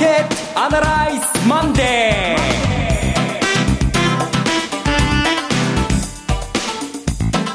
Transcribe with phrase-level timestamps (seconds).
[0.00, 2.34] マーケットアナライズマンデ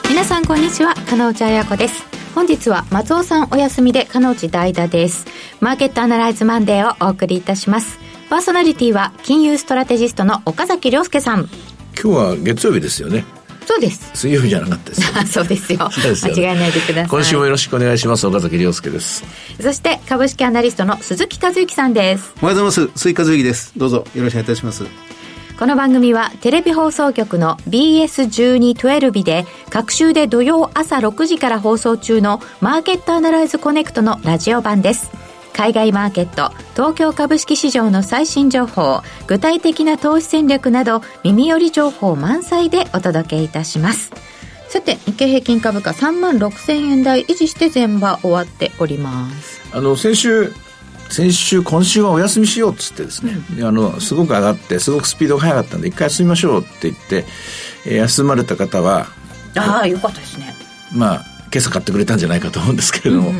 [0.07, 0.09] ー。
[0.09, 2.03] 皆さんこんにちは叶内文子です。
[2.35, 5.25] 本日は松尾さんお休みで叶内代打です。
[5.59, 7.97] マーケットアナライズマンデーをお送りいたします。
[8.29, 11.49] パーソナリティは金融ストラテジストの岡崎良介さん。
[11.99, 13.25] 今日は月曜日ですよね。
[13.65, 14.09] そうです。
[14.13, 15.89] 水曜日じゃなかったですあ そうですよ。
[16.03, 17.07] ですよ間違えないでください。
[17.07, 18.25] 今週もよろしくお願いします。
[18.27, 19.23] 岡崎良介です。
[19.61, 22.33] そして株式アナリストの鈴木一之さんです。
[22.41, 22.99] おはようございます。
[22.99, 23.73] 鈴木一之です。
[23.75, 24.05] どうぞ。
[24.15, 24.83] よろしくお願いいたします。
[25.57, 35.24] この番組はテレビ放送局の BS1212 で各週で土曜朝6時から放送中のマーケットアナライズコネクトのラジオ版です。
[35.55, 44.11] 海外マーケット、東京株式市場の最新情報、具体的な投資戦略など耳寄り情報満載でお届けいたします。
[44.67, 49.61] さて、日経平均株価3万6000円台維持して前場終わっております。
[49.71, 50.51] あの先週
[51.09, 57.23] 先週今週はお休みしようっつってですね、あのすごく上がってすごくスピードが速かったんで一回休みましょうって言って、
[57.85, 59.07] えー休まれた方は
[59.55, 60.53] ああ、よかったですね。
[60.91, 63.31] まあ今朝買ってくれたんじゃないかと思うんですけれども、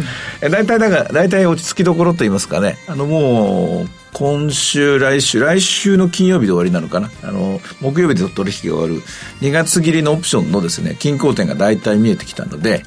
[0.41, 2.77] え大体だから大体落ち着きどころと言いますかね。
[2.87, 7.11] あのもう今週来週来週の金曜日で終わりなのかな。
[7.23, 9.03] あの木曜日で取引が終わる。
[9.41, 12.85] 2月切りのオプションのですね均衡点が大体見えてきたので、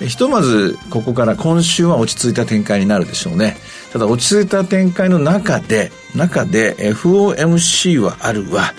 [0.00, 3.56] えひとまずここから今週は落ち着いた展開になるでしょうね。
[3.92, 8.74] ただ落ち着いた展開の中で中で FOMC はあるわ、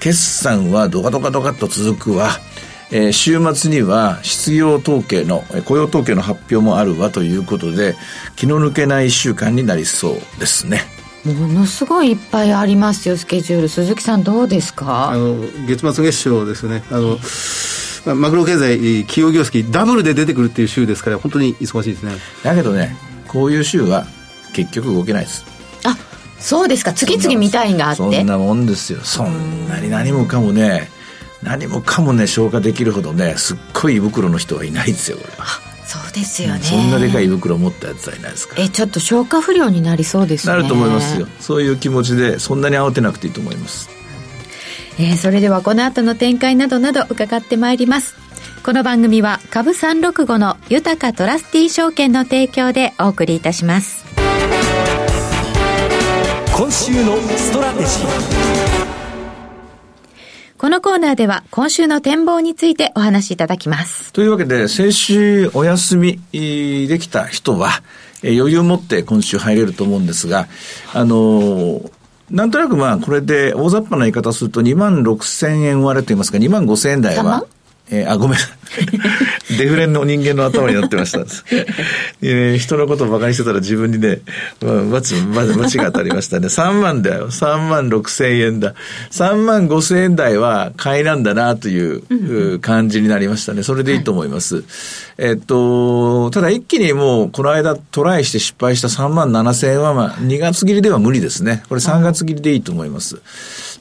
[0.00, 2.30] 決算はドカドカドカっと続くわ
[2.90, 7.96] えー週末には失業統計の、えー雇用統計の発表もあるわということで、
[8.36, 10.82] 気の抜けない一週間になりそうですね。
[11.24, 13.68] ものすごいいっぱいありますよ、スケジュール。
[13.68, 15.36] 鈴木さんどうですあかの
[15.66, 16.82] 月末月賞ですよね。
[16.90, 17.18] あの
[18.06, 22.12] まあマクロ経済企業業績ダブルで出てくるっていう週ですから本当に忙しいですね。
[22.42, 24.06] だけどね、こういう週は
[24.54, 25.44] 結局動けないです。
[25.84, 25.96] あ、
[26.38, 26.92] そうですか。
[26.92, 27.98] 次々見たいがあって。
[27.98, 29.00] そんなもんですよ。
[29.02, 30.88] そんなに何もかもね、
[31.42, 35.32] 何もかもね、消化できるほどね、すっごい胃袋の人はいないですよ、これ。
[35.86, 36.60] そうですよね。
[36.62, 38.62] そんなでかい胃袋を持ったやつはいないですから。
[38.62, 40.52] え、ちょっと消化不良になりそうですね。
[40.52, 41.28] なると思いますよ。。
[41.40, 43.88] そういう気持ちで、そんなに慌てなくていいと思います。
[44.98, 48.16] えーそれではこの後の展開などなど伺ってまいります。
[48.64, 54.04] この番組は株365の豊かトラスティー証券の提供でお送りいたします。
[56.54, 58.97] 今週のストラテジー
[60.58, 64.12] このコーナーでは今週の展望についてお話しいただきます。
[64.12, 67.70] というわけで、先週お休みえーできた人は、
[68.24, 70.48] えー余裕を持って今週入れると思うんですが、
[70.92, 71.92] あのー
[72.32, 77.46] なんとなくまあ、これで大雑把な言い方をすると2万6千円割れと言いますか、2万5千円台3万は、
[77.90, 78.38] えーあ、ごめん。
[79.58, 81.20] デフレの人間の頭になってました。
[82.22, 84.20] えー人のことを馬鹿にしてたら自分にね、
[84.60, 86.48] まあ、まつ、まず、罰が当たりましたね。
[86.48, 87.30] 3万だよ。
[87.30, 88.74] 3万6千円だ。
[89.10, 92.02] 3万5千円台は買いなんだなという
[92.54, 93.62] う感じになりましたね。
[93.62, 94.64] それでいいと思います。
[95.16, 101.62] えっと、ただ一気にもう、この間トライして失敗した3万7千円は、まあ、2月切りでは無理ですね。
[101.68, 103.20] これ3月切りでいいと思います。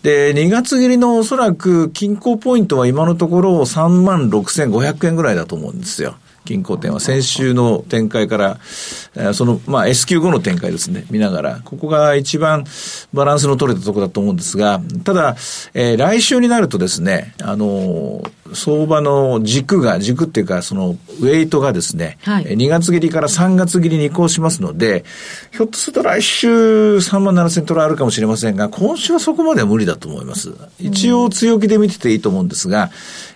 [0.07, 6.16] で、2月切りのおそらく均衡ポイントは今のところ3万6500円ぐらいだと思うんですよ。
[6.45, 7.01] 均衡点は。
[7.01, 12.63] 先週の展開から、その、まあ、S q 後の展開ですね、見ながら、ここが一番
[13.13, 15.35] バランスの取れたところだと思うんですが、ただ、
[15.73, 25.06] えー来週になるとですね、あのー相場の軸が、軸っていうか、その、ウェイトがですね、はいえー2月切りから3月切りに移行しますので、
[25.52, 30.53] ひょっとすると来週3万7千トラあるかもしれませんが、今週はそこまでは無理だと思います。
[30.80, 32.90] 一応強気で見てていいと思うんですが、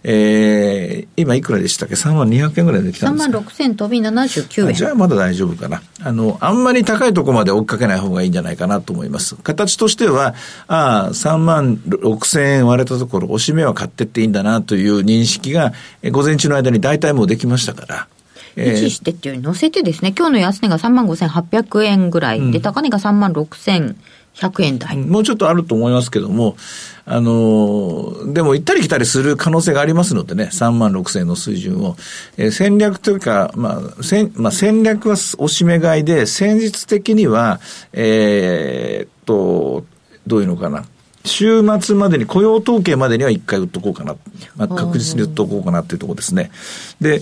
[0.04, 4.68] えー、今いくらでしたっけ ?3 万200円ぐらいできた3万んですか？6千飛び79円。
[4.70, 5.82] あじゃあまだ大丈夫かな。
[6.04, 9.36] あの、あんまり高いところまで追っかけない方がいいんじゃないかなと思います。
[9.36, 10.34] 形としては、
[10.68, 18.08] ああ、3万6千円割れたところ、おしめは買ってっていいんだなという認識が、え午前中の間に大体もうできましたから。
[18.56, 24.98] えー維持してっていうのに乗せてですね、今日の安値が3万5800円ぐらいで、高値が3万6100円台。
[24.98, 26.58] もうちょっとあると思いますけども、
[27.06, 31.96] あのーでも行ったり来たりする可能性がありますのでね、3万6千円の水準を。
[32.38, 37.60] えー戦略というか、まあ、戦、まあ、戦略はおしめ買いで、戦術的には、
[37.94, 39.86] えーっと、
[40.28, 40.86] どういうのかな。
[41.26, 44.16] 週末までに、雇用統計までには一回売っとこうかな。
[44.56, 46.52] まあ、確実に売っとこうかなっていうところですね。
[47.00, 47.22] で、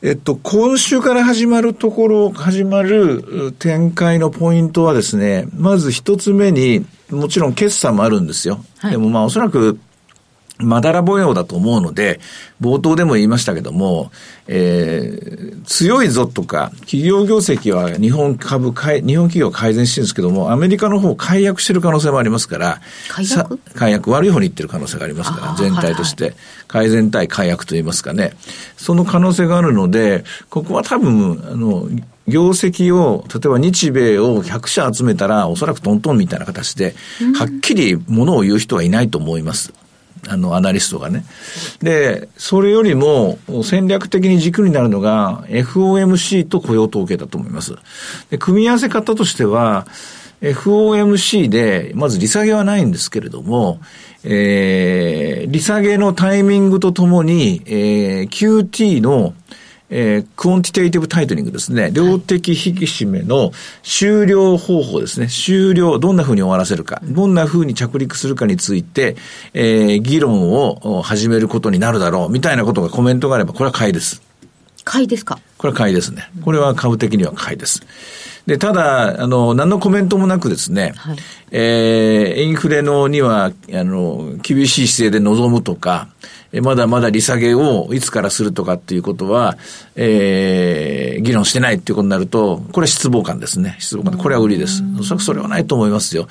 [0.00, 3.16] えっと、今週から始まるところ、始まる
[3.48, 8.64] う展開のポイントはですね、まず一つ目に、もちろん決算もあるんですよ。
[8.78, 9.78] はいでもまあおそらく、
[10.58, 12.20] まだら模様だと思うので、
[12.60, 14.10] 冒頭でも言いましたけども、
[14.48, 23.58] えー、強いぞとか、企業業績は日本株、日本企業改善してるんですけども、アメリカの方解約してる可能性もありますから、解約？
[23.74, 28.32] 解約、悪い方に行ってる可能性がありますから、全体として、はいはい、改善対解約と言いますかね、
[28.76, 31.88] その可能性があるので、ここは多分、あの、
[32.26, 36.94] 業績を、例えば日米を100社集めたら、おそらくトントンみたいな形で、
[37.36, 39.72] はっきりものを言う人はいないと思います。
[40.26, 41.24] あの、アナリストがね。
[41.80, 47.76] で、それよりも戦略的に軸になるのが FOMC と雇用統計だと思います。
[48.30, 49.86] で、組み合わせ方としては、
[50.40, 53.80] FOMC で、まず利下げはないんですけれども、
[54.24, 59.34] えー、利下げのタイミングとともに、えー、QT の
[59.90, 61.90] えー、 quantitative tightening ですね。
[61.92, 63.52] 量的引き締めの
[63.82, 65.28] 終了方法ですね。
[65.28, 69.16] 終了、どんな風に終わらせるか、どんな風に着陸するかについて、
[69.54, 74.20] えー、議論を始めることになるだろう、みたいなことがコメントがあれば、これは買いです。
[74.84, 75.38] 買いですか？
[75.58, 76.30] これは買いですね。
[76.42, 77.82] これは株的には買いです。
[78.48, 81.16] で、ただ、あの、何のコメントもなくですね、はい、
[81.50, 86.08] えー、インフレのには、あの、厳しい姿勢で臨むとか、
[86.62, 89.58] まだまだ利下げをいつからするとかっていうことは、
[89.96, 93.76] えー、議論してないっていうことになると、これは失望感ですね。
[93.80, 94.16] 失望感。
[94.16, 94.82] これは売りです。
[94.98, 96.26] おそらくそれはないと思いますよ。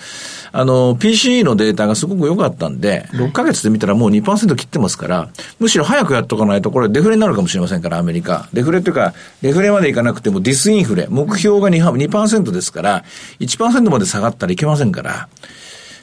[0.51, 5.29] あの、PCE のデータがすごく良かったんで、6ヶ月で見たらもう2%切ってますから、
[5.59, 8.49] むしろ早くやっとかないと、これデフレになるかもしれませんから、アメリカ。
[8.53, 13.03] デフレっていうか、デフレまでいかなくてもディスインフレ、目標が 2%, 2ですから、
[13.39, 15.27] 1%まで下がったらいけませんから、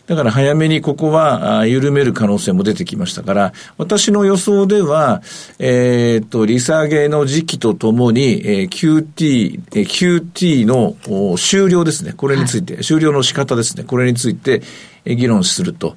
[0.06, 5.22] だから早めにここは緩める可能性も出てきましたから、私の予想では、
[5.58, 12.12] えっ、と、利下げの時期とともに、えー、QT、えー、QT の終了ですね。
[12.12, 13.84] これについて、はい、終了の仕方ですね。
[13.84, 14.60] これについて、
[15.04, 15.94] 議論すると。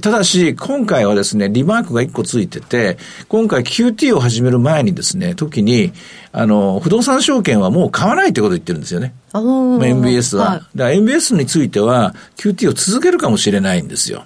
[0.00, 2.98] ただし、今回はですね、リマークが1個ついてて、
[3.28, 5.92] 今回 QT を始める前にですね、時に、
[6.32, 9.14] あの、不動産証券はもう買わないってことを言ってるんですよね。
[9.78, 10.44] まあ、MBS は。
[10.44, 14.24] はい、だから MBS については QT を続けるかもしれないんですよ。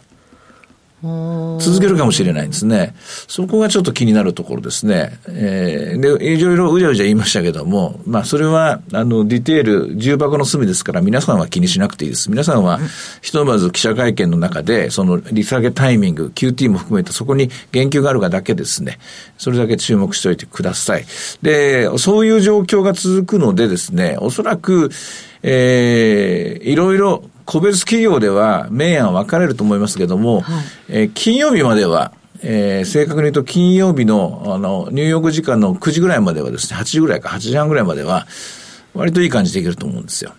[1.60, 2.94] 続けるかもしれないんですね。
[3.28, 5.18] そこがちょっと気になるところですね。
[5.28, 12.30] えー、で、いろいろうじゃうじゃ言いましたけども、まあ、それは、あの、ディテール、重箱の隅ですから、皆さんは気にしなくていいです。
[12.30, 12.80] 皆さんは、
[13.20, 18.98] ひとまず記者会見の中で、その、利下げタイミング、QT も含めて、そこに言及があるかだけですね。
[19.36, 21.04] それだけ注目しておいてください。
[21.42, 24.90] で、そういう状況が続くのでですね、おそらく、
[25.42, 32.12] えー、いろいろ個別企業では明暗分かれると思いますけども、はい、えー、金曜日までは、
[32.42, 38.26] えー、正確に言うと金曜日の、あの、ニューヨーク時間の9時ぐらいまではですね、8時ぐらいか8時半ぐらいまでは、
[38.94, 40.32] 割といい感じでいけると思うんですよ。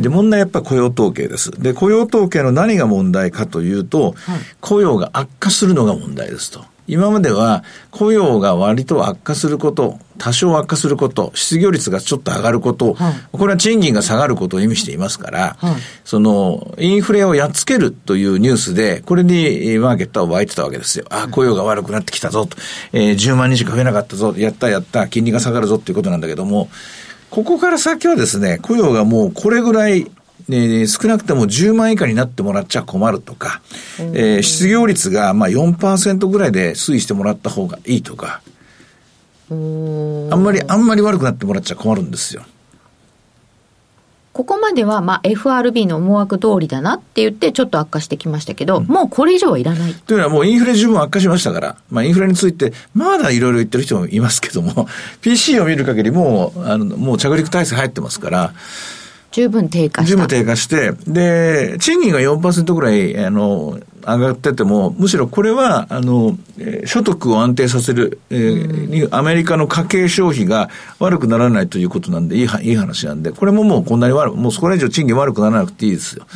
[0.00, 1.50] で、問題はやっぱり雇用統計です。
[1.50, 6.64] で、雇用統計の何が問題かというと、はい、雇用が悪化するのが問題ですと。
[6.86, 21.06] 今までは雇用が割と悪化すること、多少悪化すること、失業率がちょっと上がること、はい、これは賃金が下がることを意味していますから、はい、その、インフレをやっつけるというニュースで、これにマーケットは湧いてたわけですよ。
[21.10, 22.56] あ、雇用が悪くなってきたぞと、
[22.92, 26.68] えー、10万人しか増えなかったぞ、やったやった、金利が下がるぞっていうことなんだけども、
[27.30, 30.06] ここから先はですね、雇用がもうこれぐらい
[30.48, 33.62] ね、少なくても10万以下になってもらっちゃ困るとか、
[33.98, 38.42] えー、失業率がまあ4%ぐらいで推移してもらった方がいいとか、
[39.50, 42.44] あんまり、あんまり悪くなってもらっちゃ困るんですよ。
[44.32, 49.94] ここまでは、まあ、FRB の思惑通りだなって言って、ちょっと悪化してきましたけど、うん、もうこれ以上はいらない。
[49.94, 54.88] というのは、もうインフレ十分悪化しましたから、まあ、インフレについて、まだいろいろ言ってる人もいますけども、
[55.20, 58.54] PC を見る限りもう、あの、もう着陸体制入ってますから、
[59.34, 60.10] 十分低下した。
[60.10, 66.36] 十分低下して、で、賃金が4%ぐらい、あの、上がってても、むしろこれは、あの、
[66.86, 76.26] 所得を安定させる、えー、アメリカの家計消費が悪くならないということなんで、いいいい話なんで、これももうこんなに悪く、もうそこら以上賃金悪くならなくていいですよ。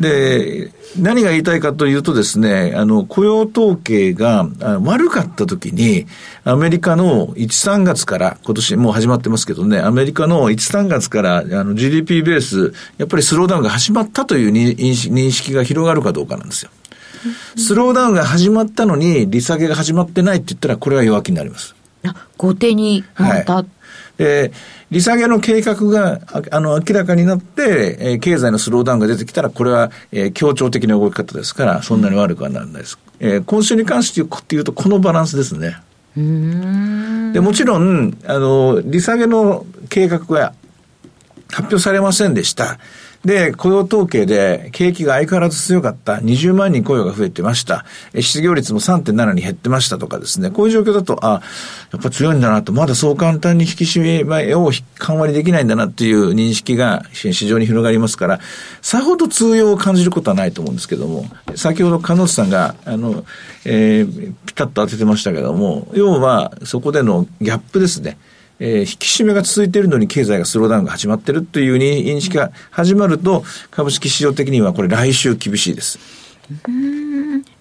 [0.00, 4.48] で、何が言いたいかというとですね、あの、雇用統計が
[4.82, 6.06] 悪かった時に、
[6.44, 16.70] アメリカの1、3月から、今年もう始まってますけどね、アメリカの1、3月からあの GDP ベース、やっぱりスローダウンが始まったという認識が広がるかどうかなんですよ。
[17.56, 21.74] スローダウンが始まったのに、利下げが始まってないって言ったら、これは弱気になります。
[22.38, 23.66] 後手にまた、はい
[24.20, 24.52] で、
[24.90, 32.98] 利下げの計画が、あの、明らかになって、えー、経済のスローダウンが出てきたら、これは、えー、協調的な動き方ですから、そんなに悪くはならないです。
[33.18, 35.78] うん、えー、今週に関して言うと、このバランスですね。
[37.32, 40.52] で、もちろん、あの、利下げの計画が
[41.50, 42.78] 発表されませんでした。
[43.24, 46.14] で、雇用統計で景気が相変わらず強かった。
[46.14, 47.84] 20万人雇用が増えてました。
[48.18, 50.50] 失業率も3.7に減ってましたとかですね。
[50.50, 51.42] こういう状況だと、あ、
[51.92, 58.40] やっぱ強いんだなと、まだそう簡単に引き締めを緩和にできないんだなっていう認識が市場に広がりますから、
[58.80, 63.26] さほど通用を感じることはないと思うんですけども、先ほど鹿野さんが、あの、
[63.66, 68.16] えー、ピタッと当ててましたけども、要はそこでのギャップですね。
[68.60, 75.98] えー、引き締めが続いているのに経済がスローダウンが始まっているという認識が始まると、株式市場的にはこれ来週厳しいです。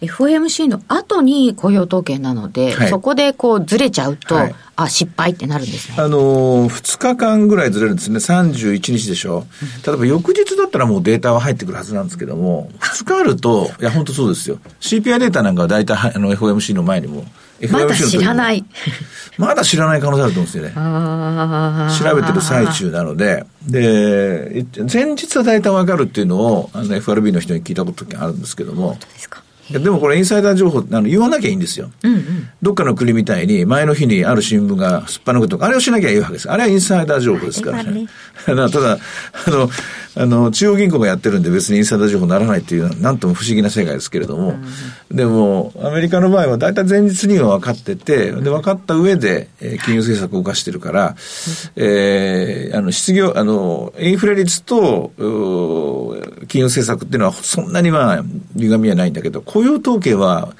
[0.02, 5.96] FOMC の後に雇用統計なので、はい、そこでこうずれちゃうと、はい、あ、失敗ってなるんですね。
[5.98, 8.18] あのー、2日間ぐらいずれるんですね。
[8.18, 9.46] 31日でしょ。
[9.86, 14.60] 例えば翌日だったらもうデータは入ってくるはずなんですけども、2日あると、いや、本当そうですよ。
[14.80, 17.26] CPI データなんかは大体あの FOMC の前にも
[17.68, 18.64] まだ知らない。
[19.38, 20.72] まだ知らない可能性あると思うんですよね。
[21.98, 28.90] 調べてる最中なので、で、前日は大体わかるっていうのを、あの FRB の人に聞いたことがあるんですけども。
[28.90, 29.44] 本当ですか。
[29.72, 32.50] でもこれインサイダー情報あの言わなきゃいいんですよ、うんうん。
[32.62, 36.50] どっかの国みたいに前の日にある新聞がすっぱ抜くとか、あれをしなきゃいいわけです。
[36.50, 38.08] あれはインサイダー情報ですからね。
[38.46, 39.70] ただ、あの、
[40.16, 44.58] あの、中央銀行がやってるんで別にインサイダー情報にならないっていうのは、なんとも不思議な世界ですけれども、
[45.12, 51.16] うん、でも、アメリカの場合は大体前日には分かってて、で、分かった上で、えー、金融政策を動かしてるから、
[51.76, 55.12] えー、あの、失業、あの、インフレ率と、
[56.48, 58.24] 金融政策っていうのはそんなにまあ、
[58.56, 60.56] 歪みはないんだけど、雇用統計は、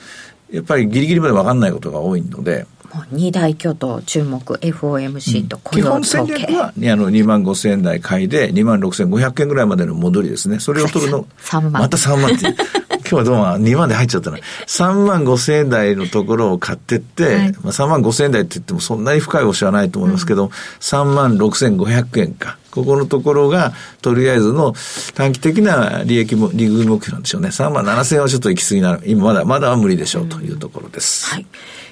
[0.52, 2.66] やっぱりギリギリまで分かんないことが多いので、
[3.12, 10.60] 二大巨頭注目 FOMC と雇用統計、うん、基本戦略はあの2万5千円台買いで2万6千500円ぐらいまでの戻りですね。
[10.60, 11.72] それを取るの3万。
[11.74, 12.48] また3万って。
[13.10, 14.38] 今日はどうも2万で入っちゃったな。
[14.68, 22.59] 3万5千円台のところを買ってって、はい、まあ3万5千円台って言ってもそんなに深い押しはないと思いますけど、うん、3万6千500円か。
[22.72, 24.74] ここのところが、とりあえずの
[25.16, 27.50] 短期的な利益も、利益目標なんでしょうね。
[27.50, 31.32] 3万7000円はちょっと行き過ぎな今まだ、まだは無理でしょうというところです。
[31.32, 31.46] うん、はい。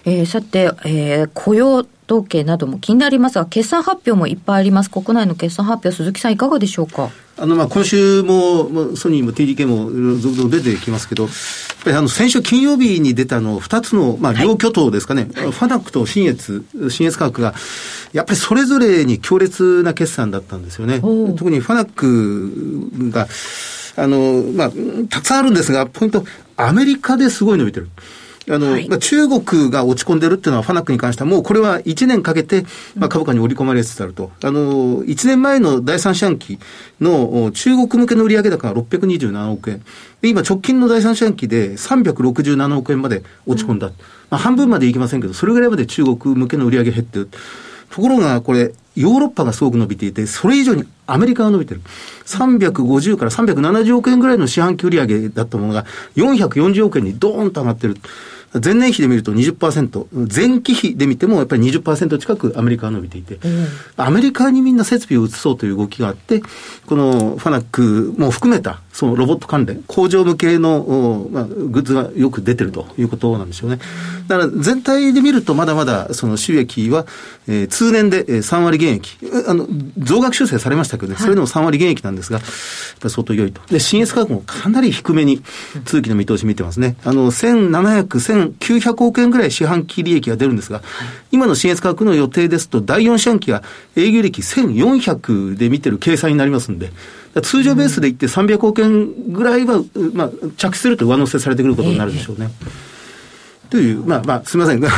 [0.06, 4.90] えー、さて、えー、雇用統計なども気になりますが、決算発表もいっぱいあります。
[4.90, 7.10] 国内の決算発表、鈴木さんいかがでしょうか？
[7.40, 11.32] あの、まあ、今週も、ソニーも TDK も続々出てきますけど、やっ
[11.84, 17.54] ぱりあの、先週金曜日に出たの、二つの、まあ、両巨頭ですかね、はい、ファナックと新越、新越科学が、
[18.14, 21.00] やっぱりそれぞれに強烈な決算だったんですよね。
[21.00, 23.28] 特にファナックが、
[23.98, 24.72] あの、まあ、
[25.10, 26.24] たくさんあるんですが、ポイント、
[26.56, 27.90] アメリカですごい伸びてる。
[28.50, 34.32] あの、はい、中国が落ち込んでるっていうのは、ファナックに関しては、もうこれは1年かけて、まあ、株価に織り込まれつつあると。
[34.42, 36.58] あの、1年前の第三四半期
[37.02, 39.84] の中国向けの売上高が627億円。
[40.22, 43.88] 今、直近の第三四半期で367億円まで落ち込んだ。
[43.88, 43.94] うん、
[44.30, 47.30] まあ、半分までいきませんけど、それぐらいまで中国向けの売上減ってる。
[47.90, 51.82] ところが、これ、ヨーロッパがすごく伸びていて、それ以上にアメリカが伸びてる。
[52.26, 55.86] 350から370億円ぐらいの四半期売上だったものが、
[56.16, 57.96] 440億円にドーンと上がってる。
[58.54, 66.42] 前年比で見ると20%、前期比で見てもやっぱり20%近くアメリカは伸びていて、うん、アメリカにみんな設備を移そうという動きがあって、
[66.86, 73.80] このファナックも含めたそのロボット関連、工場向けの、まあ、グッズがよく出てるということなんでしょうね。
[74.28, 77.06] だから全体で見るとまだまだその収益は、
[77.48, 79.68] えー、通年で3割減益、あの、
[80.00, 82.48] 増額修正されましたけどね、それでも3割減益なんですが、やっ
[83.02, 83.62] ぱり相当良いと。
[83.68, 85.44] で、新越価格もかなり低めに
[85.86, 86.96] 通期の見通し見てますね。
[87.04, 90.82] あの、1700、1900億円ぐらい四半期利益が出るんですが、
[91.32, 93.64] 今の新越価格の予定ですと、第4四半期は
[93.96, 96.92] 営業利益1400で見てる計算になりますんで、
[97.42, 99.82] 通常ベースでいって300億円ぐらいは、
[100.14, 102.50] まあ、着地すると上乗せされてくることになるでしょうね。
[103.70, 104.90] という、まあまあ、すみませんが、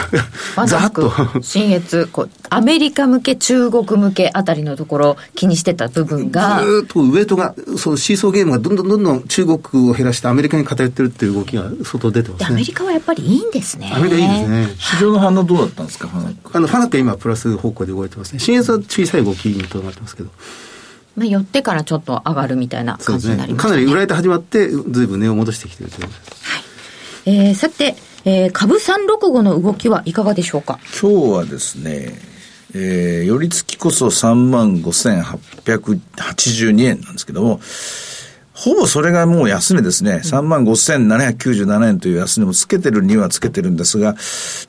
[0.67, 1.11] ざっと。
[1.41, 6.63] 新越、こう、アメリカ向け、中国向けあたりのところ、気にしてた部分が。
[6.63, 12.47] ずっとウエイトが、そう、シーソーゲームがどんどんどんどん中国を減らしてアメリカに偏ってるっていう動きが相当出てますね。
[12.47, 13.91] アメリカはやっぱりいいんですね。
[13.93, 14.75] アメリカいいですね。
[14.77, 16.51] 市場の反応どうだったんですか、ファナック。
[16.53, 18.39] あの、ファナックは今、プラス方向で動いてますね。
[18.39, 20.29] 新越は小さい動きにとなってますけど。
[21.15, 23.69] まあ、寄ってからちょっと上がるみたいな感じになりますね。
[23.71, 26.13] かなり売られて始まって、ずいぶん値を戻してきてるというはい。
[27.25, 27.95] えー、さて、
[28.25, 30.79] えー、株365の動きはいかがでしょうか？
[31.01, 32.13] 今日はですね、
[32.75, 37.59] えー、寄り付きこそ3万5882円なんですけども、
[38.53, 40.19] ほぼそれがもう安値ですね。
[40.21, 44.17] 3万5797円という安値もつけてるにはつけてるんですが、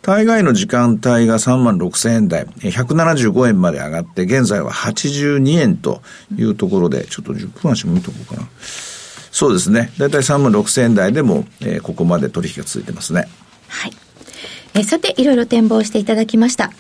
[0.01, 6.03] 大概の時間帯が3万6000円台、175円まで上がって、現在は82円と
[6.37, 8.49] いうところで、ちょっと10分足も見とこうかな。
[9.33, 9.93] そうですね。
[9.99, 13.29] だいたい3万6000円台でも、えー、ここまで取引が続いてますね。
[13.69, 13.93] はい。
[14.75, 16.73] えー、さて、いろいろ展望していただきました。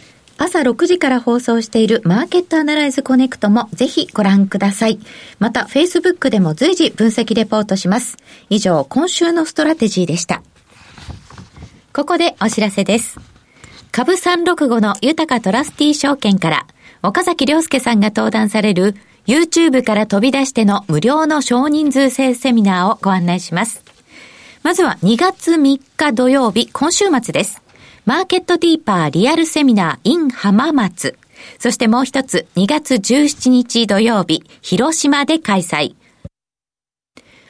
[0.43, 4.99] 朝6時から放送しているマーケットアナライズコネクトもぜひご覧ください。
[5.39, 8.17] また、Facebook でも随時分析レポートします。
[8.49, 10.43] 以上、今週のストラテジーでした。
[11.93, 13.19] ここでお知らせです。
[13.93, 16.67] 株365の豊かトラスティー証券から、
[17.03, 18.95] 岡崎良介さんが登壇される
[19.31, 23.85] YouTube から飛び出しての無料の少人数制セミナーをご案内します。
[24.65, 27.63] まずは2月3日土曜日、今週末です。
[28.05, 31.17] マーケットディーパーリアルセミナー in 浜松。
[31.61, 35.95] そしてもう一つ、2月17日土曜日、広島で開催。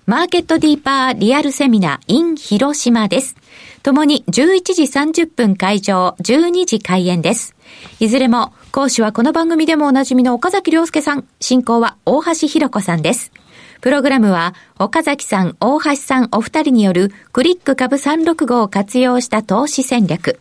[0.05, 3.37] マーケットディーパーリアルセミナー in 広島です。
[3.83, 7.55] ともに11時30分会場、12時開演です。
[8.01, 13.33] いずれも、講師はこの番組でもおなじみの岡崎良介さん、進行は大橋弘子さんです。
[13.81, 20.39] プログラムは、岡崎さん、大橋さんお二人によるクリック株365を活用した投資戦略。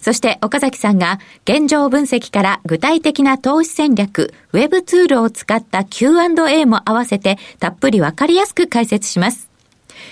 [0.00, 9.48] そして岡崎さんが現状分析から具体的な投資戦略、ウェブツールを使った Q&A も合わせてたっぷりわかりやすく解説します。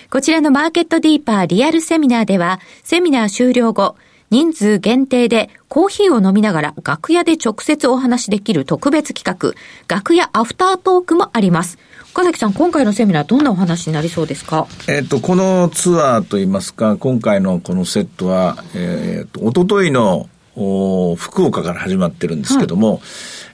[0.09, 3.97] こちらのマーケットディーパーリアルセミナーでは、セミナー終了後、
[4.31, 9.55] 人数限定でコーヒーを飲みながら楽屋で直接お話しできる特別企画、
[9.89, 11.79] 楽屋アフタートークもあります。
[12.13, 14.67] 岡崎さん、今回のセミナーどんなお話になりそうですか？
[14.89, 23.01] えっ、と、このツアーといいますか、今回のこのセットは、えっ、ー、と、おとといの福岡から始まってるんですけども、はい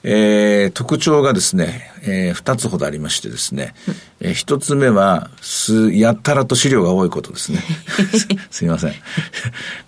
[0.04, 3.74] えー、特徴がですね、えー、二つほどありましてですね、
[4.20, 7.60] えー、一つ目は、す、やったらと資料が多いことですね。
[8.50, 8.94] すみません。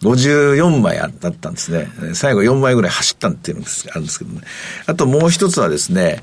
[0.02, 1.88] 54枚だったんですね。
[2.14, 4.40] 最後4枚ぐらい走ったっていうのがあるんですけどね。
[4.86, 6.22] あともう一つはですね、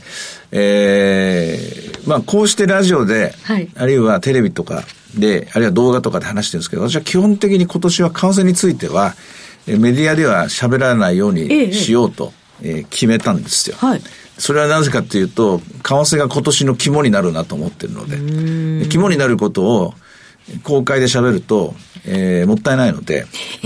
[0.51, 9.15] えー、まあこうしてラジオで、はい、あるいはテレビとかで、あるいは動画とかで話してるんですけど、私は基本的に今年は為替については、
[9.67, 12.31] メディアでは喋らないようにしようと。
[12.33, 13.75] えええー、決めたんですよ。
[13.77, 14.01] はい。
[14.38, 19.94] それはなぜかっていうと、為替が今年の肝になるなと思ってるので、肝になることを
[20.63, 23.25] 公開で喋ると、えー、もったいないので、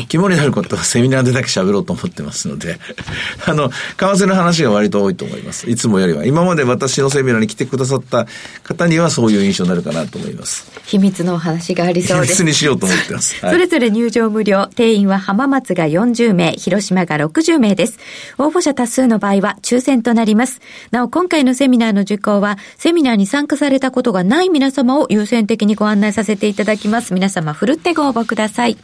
[0.10, 2.80] 肝になることはセミナーでだけ喋ろうと思ってますので、
[3.46, 5.70] あの、為替の話が割と多いと思います。
[5.70, 6.26] いつもよりは。
[6.26, 8.28] 今まで私のセミナーに来てくださった
[8.64, 10.70] 方にはそういう印象になるかなと思います。
[10.86, 12.36] 秘密のお話がありそうです。
[12.36, 13.36] 秘密にしようと思ってます。
[13.44, 17.98] はい、それぞれ入場無料、定員は浜松が40名、広島が60名です。
[18.38, 20.62] 応募者多数の場合は抽選となります。
[20.92, 27.14] なお、今回のセミナーの受講は、セミナーに参加されたことがない皆様を優先的にご案内させていただきます。
[27.14, 28.78] 皆様、ふるってご応募ください。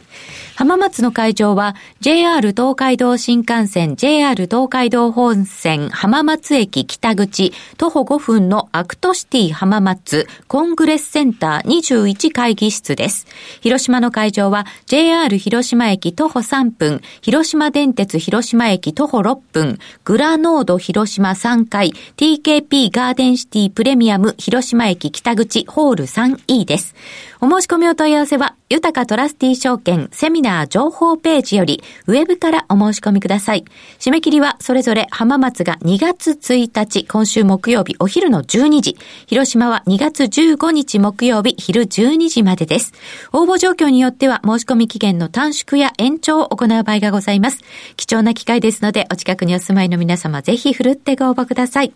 [0.54, 13.26] 浜松の会場は JR 東海道新幹線 JR 東海道本線浜松駅北口徒歩5分のアクトシティ浜松コングレスセンター21会議室です。
[13.60, 26.94] 広島の会場は JR 広島駅徒歩3分広島電鉄広島駅徒歩6分グラノード広島3階 TKP ガーデンシティプレミアム広島駅北口ホール 3E です。
[27.40, 33.66] お申し込みお問い合わせは、豊かトラスティ証券セミナー情報ページより、ウェブからお申し込みください。
[33.98, 42.94] 締め切りは、それぞれ浜松が2月1日、今週木曜日お昼の12時、広島は2月15日木曜日昼12時までです。
[43.34, 47.58] 応募状況によっては、申し込み期限の短縮や延長を行う場合がございます。
[47.98, 51.92] 貴重な機会ですので、お近くにお住まいの皆様、ぜひふるってご応募ください。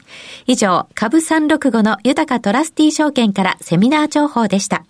[0.47, 4.85] 以上、株365の豊かトラスティ証券からセミナー情報でした。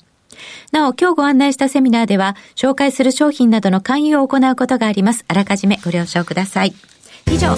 [0.73, 5.25] なお、今日ご案内したセミナーでは、紹介する商品などの勧誘を行うことがあります。
[5.29, 6.75] あらかじめご了承ください。
[7.31, 7.57] 以上。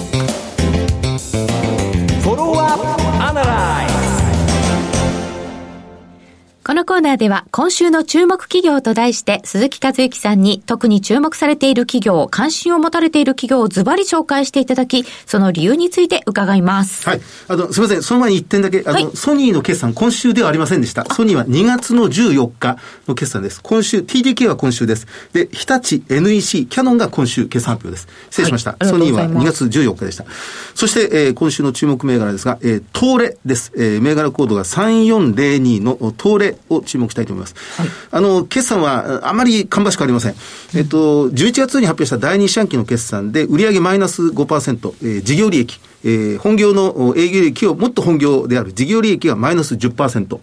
[6.68, 17.09] このコーナーでは今週の注目企業と題して鈴木和之さんに特に注目されている企業、関心を持たれている企業をズバリ紹介していただき、その理由について伺います。
[17.09, 17.22] はい。
[17.48, 18.02] あの、すみません。
[18.02, 21.07] その前に一点だけ、あの、はい、ソニーの決算、今週ではありませんでした。
[21.07, 22.76] ソニーは2月の14日
[23.07, 23.62] の決算です。
[23.62, 25.07] 今週、TDK は今週です。
[25.33, 28.09] で、日立、NEC、キャノンが今週決算発表です。
[28.28, 28.72] 失礼しました。
[28.72, 30.26] はい、ソニーは2月14日でした。
[30.74, 33.72] そして、えー、今週の注目銘柄ですが、えー、東レです。
[33.74, 37.55] えー、銘柄コードが3402の東レを注目したいと思います。
[37.77, 40.35] はい、あの、決算はあまり芳しくありません。
[40.75, 50.40] えっと、11月に発表した第2四半期の決算で、売上マイナス5%、えー、事業利益、えー、本業の営業利益をもっと本業である事業利益がマイナス10%。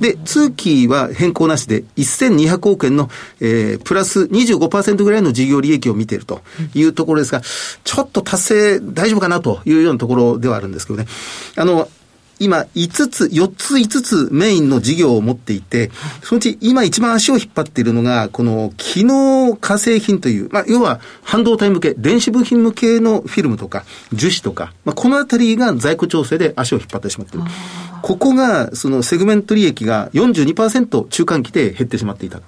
[0.00, 6.40] で、通期は変更なしで1200億円の、えー、プラス25%ぐらいの事業利益を見ていると
[6.74, 11.06] いうところですが、ちょっと達成大丈夫かなというようなところではあるんですけどね。
[11.56, 11.88] あの、
[12.38, 15.90] 今5つ、4つ5つメインの事業を持っていて、
[16.22, 27.46] そのうち今一番足を引っ張っているのが、この機能化成品という、まあ、要は半導体向け、電子部品向けのフィルムとか、樹脂とか、まあ、このあたりが在庫調整で足を引っ張ってしまっている。
[28.04, 32.42] ここが、そのセグメント利益が42%中間期で減ってしまっていた。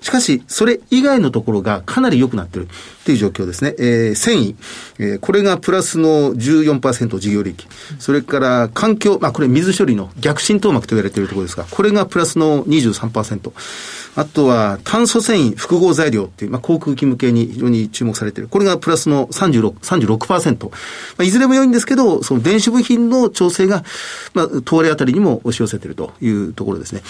[0.00, 3.76] しかし、それ以外のところがかなり良くなってるっていう状況ですね。
[3.78, 4.56] えー、繊維、
[4.98, 7.68] えー、これがプラスの14%事業利益。
[8.00, 13.52] それから環境、まあこれ水処理の逆浸透膜と言われているところですが、これがプラスの23%。
[14.16, 18.48] あとは炭素繊維複合材料っていう、まあ、航空機向けに非常に注目されている。
[18.48, 20.70] これがプラスの36、36%。
[20.70, 20.72] ま
[21.18, 23.84] あ、いずれも良いんですけど、その電子部品の調整が、
[24.32, 27.02] まあ、通りあたりにも押し寄せているというところですね。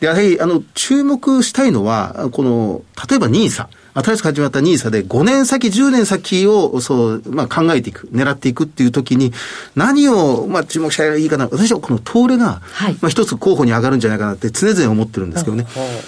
[0.00, 3.66] やはり、あの、注目したいのは、この、例えば NISA。
[3.94, 9.32] 新しく始まった NISA で5年先、10年先を、そう、まあ、考えていく、狙っていくっていう時に、
[9.76, 11.48] 何を、まあ、注目したらいいかな。
[11.50, 15.66] 私はこの通れが、はい、まあ、一つ候補に上がるんじゃないかなって常々思ってるんですけどね。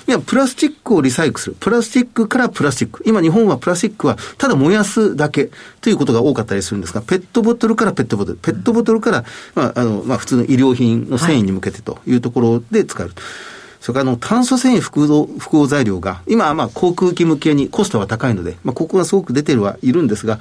[0.08, 1.56] いや、プラスチックをリサイクルする。
[1.60, 3.02] プラスチックからプラスチック。
[3.06, 8.38] 今日本はプラスチックはただ燃やすだけということが多かったりするんですが、ペットボトルからペットボトル。
[8.38, 13.12] ペットボトルから、まあ、あの、まあ、普通の医療品の繊維に向けてというところで使える。
[13.14, 13.55] はい
[13.86, 20.40] それからあの炭素繊維複合複合材料が、今はまあ航空機向けにコストは高いので、まあ、ここがすごく出てるはいるんですが、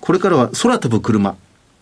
[0.00, 1.34] これからは空飛ぶ車、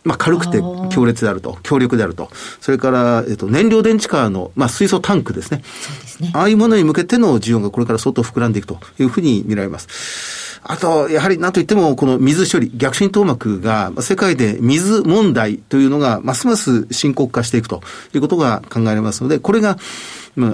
[0.05, 2.31] まあ、軽くて強烈であると、強力であると。
[2.59, 5.63] それから、えっと、燃料電池カーの、まあ、水素タンクですね。
[5.79, 6.31] そうですね。
[6.33, 10.55] ああいうものに向けての需要がこれから相当膨らんでいくというふうに見られます。
[10.63, 17.83] あと、やはり何といっても、この水処理、逆浸透膜が、世界で水問題というのが、ますます深刻化していくと
[18.15, 19.77] いうことが考えられますので、これが、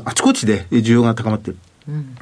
[0.05, 1.59] あちこちで需要が高まっている。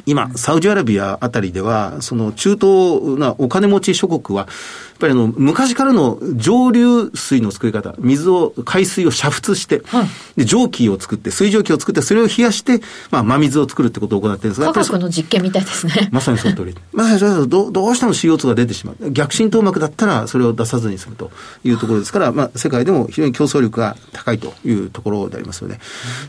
[0.07, 4.49] 今、サウジアラビアあたりでは、その中東なお金持ち諸国は、
[4.99, 10.07] ぱりあの、昔からの上流水の作り方、水を、海水を煮沸して、はい、
[10.37, 12.81] で蒸気を作って、水蒸気を作って、それを冷やして、
[13.11, 14.73] まあ、真水を作るってことを行ってるんですが。
[14.73, 16.09] 科学の実験みたいですね。
[16.13, 16.75] まさにその通り。
[16.93, 19.11] まあ、どどうしても CO2 が出てしまう。
[19.11, 21.31] 逆浸透膜だったら、それを出さずにすると
[21.65, 25.81] いうところですから、 まあ、世界でも非常に競争力が高いというところでありますよね。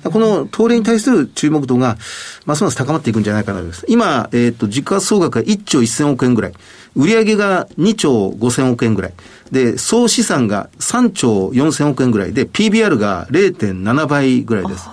[0.04, 1.98] この東レに対する注目度が、
[2.46, 3.86] ますます高まっていくんじゃないかなと思います。
[3.88, 6.54] 今、えっ、ー、と、時価総額が1兆1000億円ぐらい。
[6.96, 9.14] 売上が2兆5000億円ぐらい。
[9.52, 14.88] で、総資産が3兆4000億円ぐらいで、PBR が0.7倍ぐらいです。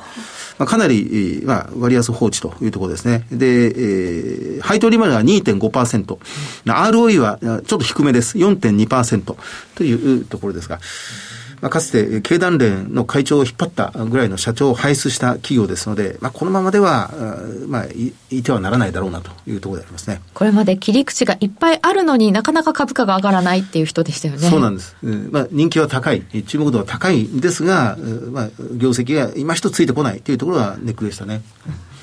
[0.58, 3.26] まあ、かなり、まあ、割安放置というところですね。
[3.30, 6.18] で、えー、配当利回りが2.5%。
[6.64, 8.38] ROE はちょっと低めです。
[8.38, 9.36] 4.2%
[9.74, 10.80] というところですが。
[11.60, 17.10] まあ、かつて経団連の会長を引っ張ったぐらいの社長を輩出した企業ですので、まあ、このままでは、
[17.66, 17.84] まあ、
[18.30, 20.20] いてはならないだろうなというところでありますね。
[20.34, 24.48] これまで切り口がいっぱいあるのになかなか株価が上がらないっていう人でしたよね。
[24.48, 24.96] そうなんです。
[25.02, 27.96] まあ、人気は高い、注目度は高いんですが、
[28.30, 31.42] まあ、業績が今一つついてこないというところはネックでしたね。
[31.66, 31.95] うん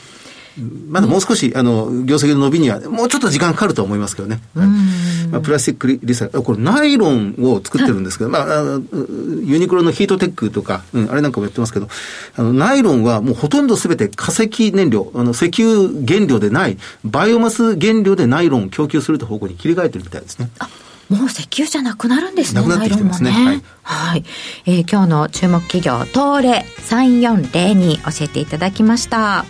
[0.89, 4.39] まだもう少し、あの、業績の伸びには、もうちょっと時間かかると思いますけどね。
[4.55, 4.67] はい、
[5.29, 8.61] まあ、プラスチックリサイクル、これナイロンを作ってるんですけど、まあ、
[9.43, 11.87] ユニクロのヒートテックとか、うん、あれなんかもやってますけど、
[12.35, 20.49] あの、ナイロンはもうほとんどすべて化石燃料、あの、石油原料でない、バイオマス原料でナイロンを供給するという方向に切り替えてるみたいですね。
[21.09, 22.61] もう石油じゃなくなるんですね。
[22.61, 23.31] なくなってきてますね。
[23.31, 23.63] ねはい。
[23.83, 24.25] はい。
[24.65, 29.45] えー、今日の注目企業、東レ3402教えていただきました。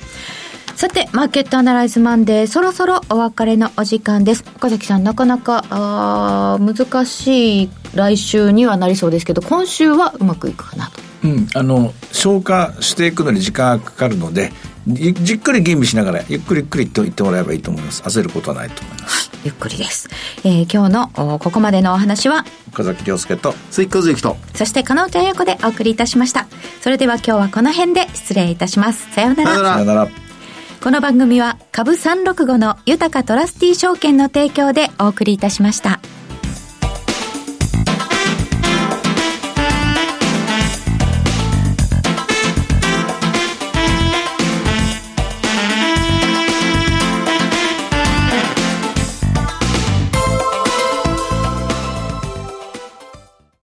[0.75, 4.43] さて、マーケットアナライズマンデー、そろそろお別れのお時間です。
[4.55, 10.93] 岡崎さん、なかなか、あ難しい来週にはなりそうですけど、今週はうまくいくかなと。
[11.23, 14.51] うん、あの、消化していくのに時間がかかるので、
[14.87, 18.01] じっくり吟味しながら、ゆっくりゆっくりと言ってもらえばいいと思います。
[18.01, 19.31] 焦ることはないと思います。
[19.45, 20.09] ゆっくりです。
[20.43, 26.47] えー、今日のここまでのお話は、岡崎亮介と、鈴木和之と、そして加納茶彩子でお送りいたしました。
[26.81, 29.09] それでは今日はこの辺で失礼いたします。
[29.13, 29.73] さようなら。
[29.73, 30.07] さようなら。
[30.83, 36.01] この番組は株365の豊かトラスティ証券の提供でお送りいたしました。